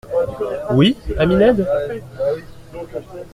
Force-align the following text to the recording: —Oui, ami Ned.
—Oui, 0.71 0.87
ami 1.21 1.35
Ned. 1.39 1.57